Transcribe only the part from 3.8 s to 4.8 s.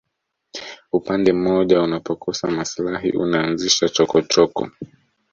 chokochoko